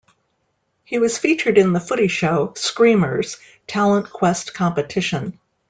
[0.83, 5.37] He was featured in The Footy Show "Screamers" talent quest competition.